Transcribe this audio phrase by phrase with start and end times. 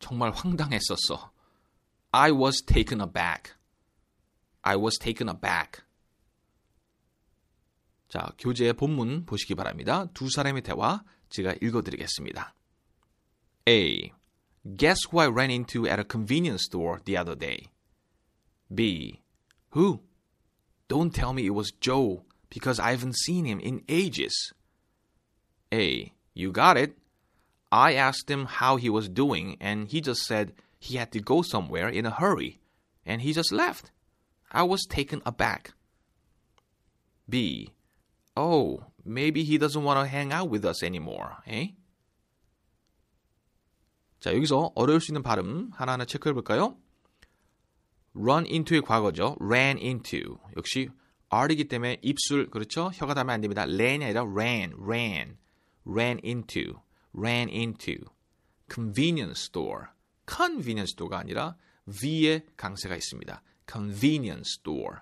[0.00, 1.32] 정말 황당했었어.
[2.12, 3.52] I was taken aback.
[4.62, 5.82] I was taken aback.
[8.08, 10.06] 자, 교재의 본문 보시기 바랍니다.
[10.14, 12.54] 두 사람의 대화 제가 읽어드리겠습니다.
[13.68, 14.12] A.
[14.76, 17.70] Guess who I ran into at a convenience store the other day?
[18.72, 19.22] B.
[19.74, 20.02] Who?
[20.88, 24.52] Don't tell me it was Joe because I haven't seen him in ages.
[25.72, 26.12] A.
[26.34, 26.96] You got it.
[27.70, 31.42] I asked him how he was doing, and he just said he had to go
[31.42, 32.60] somewhere in a hurry,
[33.04, 33.90] and he just left.
[34.50, 35.74] I was taken aback.
[37.28, 37.72] B.
[38.36, 41.74] Oh, maybe he doesn't want to hang out with us anymore, eh?
[44.20, 46.76] 자, 여기서 어려울 수 있는 발음 하나하나 체크해 볼까요?
[48.14, 49.36] run into의 과거죠.
[49.40, 50.38] ran into.
[50.56, 50.88] 역시
[51.28, 52.90] R이기 때문에 입술, 그렇죠?
[52.94, 53.62] 혀가 닿으면 안 됩니다.
[53.62, 55.36] ran이 아니라 ran, ran.
[55.86, 56.80] ran into,
[57.13, 58.05] Ran into.
[58.69, 59.87] convenience store.
[60.25, 61.55] convenience store가 아니라
[61.87, 63.41] V에 강세가 있습니다.
[63.69, 64.99] convenience store.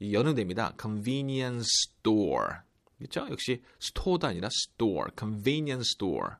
[0.00, 0.74] 이 연응됩니다.
[0.80, 2.58] convenience store.
[2.98, 3.28] 그렇죠?
[3.30, 6.36] 역시 스토어도 아니라 store, convenience store.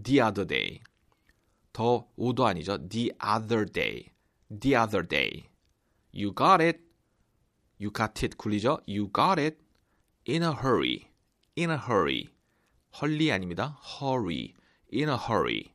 [0.00, 0.80] the other day.
[1.72, 2.88] 더 오도 아니죠.
[2.88, 4.10] the other day.
[4.50, 5.48] the other day.
[6.12, 6.80] you got it.
[7.80, 8.80] you got it 굴리죠.
[8.86, 9.58] you got it.
[10.26, 11.08] in a hurry.
[11.56, 12.33] in a hurry.
[13.00, 13.78] 헐리 아닙니다.
[14.00, 14.54] hurry.
[14.92, 15.74] in a hurry.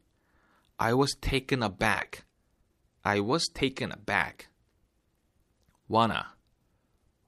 [0.77, 2.23] I was taken aback.
[3.03, 4.47] I was taken aback.
[5.89, 6.35] wanna.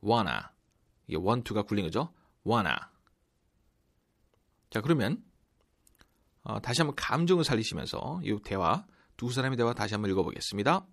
[0.02, 0.50] wanna.
[1.08, 2.14] 이게 want to가 굴린 거죠.
[2.45, 2.78] wanna.
[4.70, 5.23] 자, 그러면
[6.43, 8.86] 어, 다시 한번 감정을 살리시면서 이 대화
[9.17, 10.87] 두 사람의 대화 다시 한번 읽어보겠습니다.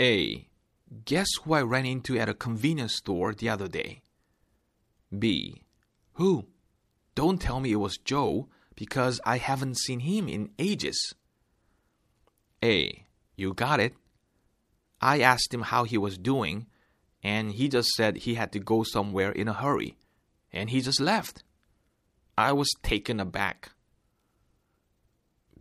[0.00, 0.48] A.
[1.04, 4.02] Guess who I ran into at a convenience store the other day?
[5.16, 5.62] B.
[6.18, 6.53] Who?
[7.15, 11.13] Don't tell me it was Joe because I haven't seen him in ages.
[12.63, 13.05] A.
[13.35, 13.93] You got it.
[15.01, 16.67] I asked him how he was doing,
[17.23, 19.97] and he just said he had to go somewhere in a hurry,
[20.51, 21.43] and he just left.
[22.37, 23.71] I was taken aback.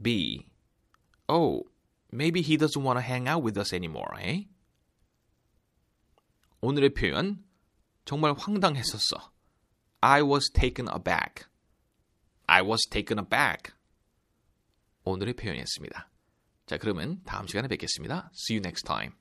[0.01, 0.47] B.
[1.29, 1.65] Oh,
[2.11, 4.45] maybe he doesn't want to hang out with us anymore, eh?
[6.61, 7.45] 오늘의 표현
[8.05, 9.31] 정말 황당했었어.
[10.03, 11.47] I was taken aback.
[12.47, 13.73] I was taken aback.
[15.05, 16.11] 오늘의 표현이었습니다.
[16.67, 18.31] 자, 그러면 다음 시간에 뵙겠습니다.
[18.35, 19.15] See you next time.